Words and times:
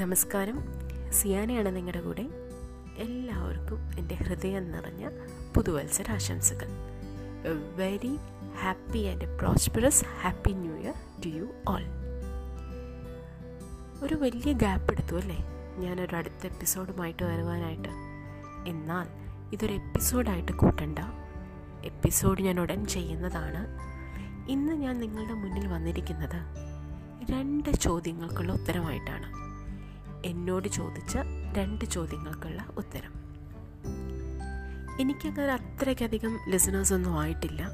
നമസ്കാരം. 0.00 0.58
സിയാനയാണ് 1.12 1.76
നിങ്ങളുടെ 1.76 2.00
കൂടെ. 2.00 2.28
എല്ലാവർക്കും 2.96 3.98
എന്റെ 3.98 4.14
ഹൃദയം 4.14 4.70
നിറഞ്ഞ 4.70 5.08
പുതുവത്സര 5.56 6.10
ആശംസകൾ 6.10 6.66
very 7.76 8.16
happy 8.62 8.98
and 8.98 9.38
prosperous 9.38 10.04
happy 10.22 10.50
new 10.50 10.76
year 10.76 10.94
to 11.24 11.28
you 11.28 11.46
all. 11.68 11.82
ഒരു 14.02 14.14
വലിയ 14.14 14.52
ഗ്യാപ്പ് 14.52 14.92
എടുത്തു 14.92 15.16
അല്ലേ? 15.16 15.36
ഞാനൊരു 15.76 16.16
അടുത്ത 16.16 16.46
എപ്പിസോഡുമായിട്ട് 16.46 17.22
വരുവാനായിട്ട്. 17.22 17.88
എന്നാൽ 18.68 19.06
ഇതൊരു 19.52 19.72
എപ്പിസോഡായിട്ട് 19.72 20.52
കൂട്ടണ്ട. 20.52 20.98
എപ്പിസോഡ് 21.84 22.42
ഞാൻ 22.42 22.60
ഉടൻ 22.60 22.86
ചെയ്യുന്നതാണ്. 22.86 23.66
ഇന്ന് 24.50 24.72
ഞാൻ 24.72 25.00
നിങ്ങളുടെ 25.00 25.32
മുന്നിൽ 25.32 25.66
വന്നിരിക്കുന്നത് 25.68 26.40
രണ്ട് 27.30 27.70
ചോദ്യങ്ങൾക്കുള്ള 27.70 28.52
ഉത്തരമായിട്ടാണ്. 28.52 29.49
എന്നോട് 30.24 30.68
ചോദിച്ച 30.68 31.18
രണ്ട് 31.56 31.84
ചോദ്യങ്ങൾക്കുള്ള 31.84 32.66
ഉത്തരം. 32.76 33.12
എനിക്കങ്ങനെ 35.00 35.52
അത്രയ്ക്കധികം 35.52 36.38
ലിസണേഴ്സ് 36.48 36.94
ഒന്നും 36.94 37.20
ആയിട്ടില്ല. 37.20 37.70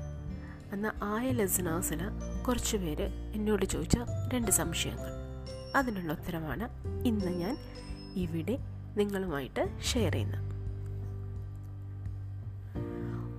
എന്നാൽ 0.73 0.93
ആയ 1.03 1.31
ലിസണേഴ്സിൽ 1.31 1.99
കുറച്ച് 2.49 2.77
പേര് 2.77 3.09
എന്നോട് 3.35 3.65
ചോദിച്ച 3.65 3.99
രണ്ട് 4.35 4.51
സംശയങ്ങൾ. 4.51 5.11
അതിനുള്ള 5.77 6.13
ഉത്തരമാണ് 6.13 6.69
ഇന്ന് 7.07 7.27
ഞാൻ 7.27 7.59
ഇവിടെ 8.15 8.59
നിങ്ങളുമായിട്ട് 8.97 9.79
ഷെയർ 9.83 10.13
ചെയ്യുന്നത്. 10.13 10.47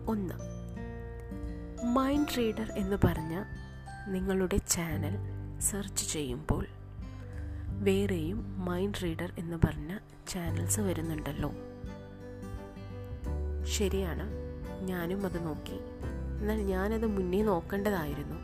ഒന്ന് 0.08 0.34
മൈൻഡ് 1.96 2.38
റീഡർ 2.38 2.72
എന്ന് 2.72 2.98
പറഞ്ഞ 3.04 3.44
നിങ്ങളുടെ 4.08 4.58
ചാനൽ 4.58 5.18
സെർച്ച് 5.60 6.14
ചെയ്യുമ്പോൾ 6.14 6.66
വേറെയും 7.84 8.66
മൈൻഡ് 8.66 9.04
റീഡർ 9.04 9.34
എന്ന് 9.40 9.58
പറഞ്ഞ 9.58 9.98
ചാനൽസ് 10.28 10.80
വരുന്നുണ്ടല്ലോ. 10.80 11.52
ശരിയാണ്. 13.66 14.24
ഞാനും 14.82 15.26
അത് 15.26 15.48
നോക്കി. 15.48 15.80
എന്നാൽ 16.40 16.62
ഞാനത് 16.62 17.06
മുന്നേ 17.06 17.42
നോക്കേണ്ടതായിരുന്നു. 17.42 18.36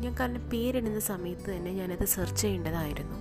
ഞാൻ 0.00 0.14
കാരണം 0.20 0.50
പേരിടുന്ന 0.50 1.00
സമയത്ത് 1.00 1.50
തന്നെ 1.50 1.72
ഞാനത് 1.72 2.04
സെർച്ച് 2.04 2.42
ചെയ്യേണ്ടതായിരുന്നു. 2.42 3.16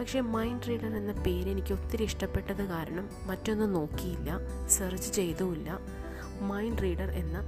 പക്ഷേ 0.00 0.20
മൈൻഡ് 0.20 0.68
റീഡർ 0.68 0.96
എന്ന 0.96 1.12
പേര് 1.12 1.48
എനിക്ക് 1.48 1.72
ഒത്തിരി 1.72 2.04
ഇഷ്ടപ്പെട്ടത് 2.04 2.64
കാരണം 2.64 3.08
മറ്റൊന്നും 3.26 3.72
നോക്കിയില്ല 3.72 4.38
സെർച്ച് 4.68 5.12
ചെയ്തുമില്ല. 5.12 5.78
മൈൻഡ് 6.40 6.82
റീഡർ 6.82 7.10
എന്ന 7.10 7.40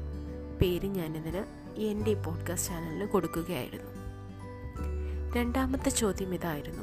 പേര് 0.62 0.86
ഞാനിതിന് 0.86 1.44
എന്റെ 1.80 2.14
പോഡ്കാസ്റ്റ് 2.14 2.68
ചാനലിൽ 2.68 3.06
കൊടുക്കുകയായിരുന്നു. 3.06 3.99
രണ്ടാമത്തെ 5.36 5.88
ചോദ്യം 5.88 6.34
ഇതായിരുന്നു. 6.34 6.82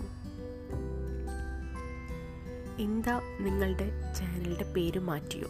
എന്താ 2.82 3.22
നിങ്ങളുടെ 3.40 4.14
ചാനലിന്റെ 4.20 4.64
പേര് 4.64 5.00
മാറ്റിയോ? 5.00 5.48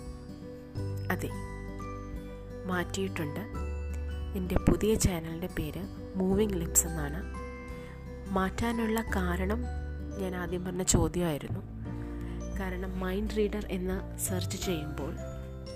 അതെ 1.12 1.30
മാറ്റിയിട്ടുണ്ട്. 2.66 3.40
എന്റെ 4.36 4.56
പുതിയ 4.56 4.96
ചാനലിന്റെ 4.96 5.48
പേര് 5.48 5.84
മൂവിങ് 6.16 6.54
ലിപ്സ് 6.54 6.88
എന്നാണ്. 6.88 7.24
മാറ്റാനുള്ള 8.30 9.02
കാരണം 9.02 9.64
ഞാൻ 10.20 10.36
ആദ്യം 10.36 10.66
പറഞ്ഞ 10.66 10.84
ചോദ്യമായിരുന്നു. 10.84 11.60
കാരണം 12.60 13.00
മൈൻഡ് 13.00 13.38
റീഡർ 13.38 13.66
എന്ന് 13.70 14.18
സെർച്ച് 14.18 14.66
ചെയ്യുമ്പോൾ 14.66 15.16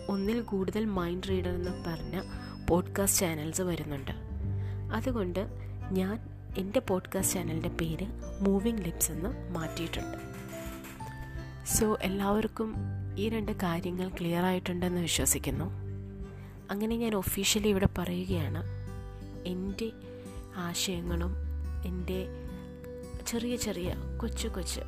ഒന്നിൽ 0.09 0.42
കൂടുതൽ 0.42 0.86
മൈൻഡ് 0.86 1.30
റീഡർ 1.30 1.49
എന്ന് 1.49 1.72
പറഞ്ഞ 1.72 2.22
പോഡ്കാസ്റ്റ് 2.69 3.19
ചാനൽസ് 3.19 3.61
വരുന്നുണ്ട്. 3.61 4.11
അതുകൊണ്ട് 4.94 5.47
ഞാൻ 5.92 6.31
എന്റെ 6.58 6.80
പോഡ്കാസ്റ്റ് 6.80 7.34
ചാനലിന്റെ 7.34 7.70
പേര് 7.70 8.06
മൂവിങ് 8.42 8.78
ലിപ്സ് 8.78 9.12
എന്ന് 9.12 9.52
മാറ്റിയിട്ടുണ്ട്. 9.52 10.18
സോ 11.66 11.98
എല്ലാവർക്കും 12.02 12.76
ഈ 13.17 13.30
രണ്ട് 13.30 13.52
കാര്യങ്ങൾ 13.52 14.10
ക്ലിയർ 14.10 14.44
ആയിട്ടുണ്ടെന്ന് 14.44 15.02
വിശ്വസിക്കുന്നു. 15.02 15.66
അങ്ങനെ 16.72 16.98
ഞാൻ 16.98 17.16
ഒഫീഷ്യലി 17.16 17.67
ഇവിടെ 17.67 17.90
പറയുകയാണ് 17.98 18.64
എന്റെ 19.45 19.92
ആശയങ്ങളും 20.56 21.36
എന്റെ 21.86 22.28
ചെറിയ 23.28 23.56
ചെറിയ 23.56 23.95
കൊച്ചു 24.22 24.48
കൊച്ചു 24.48 24.82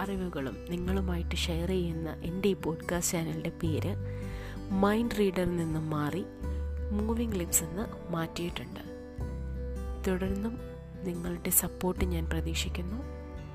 അറിവുകളും 0.00 0.56
നിങ്ങളുമായിട്ട് 0.70 1.36
ഷെയർ 1.36 1.68
ചെയ്യുന്ന 1.68 2.10
എന്റെ 2.10 2.48
ഈ 2.48 2.52
പോഡ്കാസ്റ്റ് 2.52 3.18
ചാനലിന്റെ 3.18 3.50
പേര് 3.50 3.96
മൈൻഡ് 4.70 5.18
റീഡറിൽ 5.18 5.56
നിന്നും 5.56 5.90
മാറി 5.90 6.24
മൂവിങ് 6.92 7.32
ലിപ്സ് 7.32 7.64
എന്ന് 7.64 8.12
മാറ്റിയിട്ടുണ്ട്. 8.12 8.95
തുടർന്നും 10.06 10.58
നിങ്ങളുടെ 11.04 11.50
സപ്പോർട്ട് 11.50 12.04
ഞാൻ 12.04 12.26
പ്രതീക്ഷിക്കുന്നു. 12.26 13.02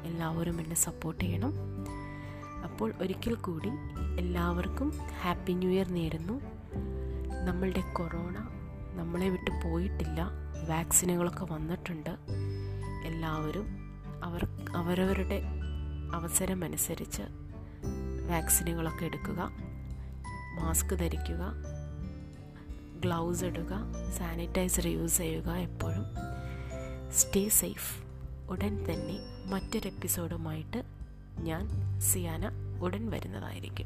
എല്ലാവരും 0.04 0.62
എന്നെ 0.62 0.76
സപ്പോർട്ട് 0.76 1.24
ചെയ്യണം. 1.24 1.54
അപ്പോൾ 2.64 2.94
ഒരിക്കൽ 3.02 3.34
കൂടി 3.34 3.70
എല്ലാവർക്കും 4.18 4.94
ഹാപ്പി 5.22 5.54
ന്യൂ 5.54 5.72
ഇയർ 5.72 5.88
നേരുന്നു. 5.88 6.42
നമ്മളുടെ 7.46 7.84
കൊറോണ 7.94 8.50
നമ്മളെ 8.94 9.30
വിട്ട് 9.30 9.52
പോയിട്ടില്ല. 9.64 10.28
വാക്സിനുകളൊക്കെ 10.70 11.54
വന്നിട്ടുണ്ട്. 11.54 12.10
എല്ലാവരും 13.06 13.68
അവർ 14.24 14.48
അവരവരുടെ 14.76 15.42
അവസരമനുസരിച്ച് 16.14 17.22
വാക്സിനുകളൊക്കെ 18.30 19.06
എടുക്കുക. 19.06 19.52
മാസ്ക് 20.60 21.00
ധരിക്കുക. 21.00 21.54
ഗ്ലൗസ് 23.06 23.44
ഇടുക. 23.44 23.70
സാനിറ്റൈസർ 24.18 24.88
യൂസ് 24.88 25.18
ചെയ്യുക 25.18 25.50
എപ്പോഴും. 25.50 26.04
സ്റ്റേ 27.12 27.50
സേഫ് 27.50 28.04
ഉടൻ 28.52 28.86
തന്നെ 28.90 29.20
മറ്റൊരു 29.46 29.88
എപ്പിസോഡുമായിട്ട് 29.88 30.84
ഞാൻ 31.40 31.70
സിയാന 32.00 32.52
ഉടൻ 32.82 33.10
വരുന്നതായിരിക്കും. 33.10 33.86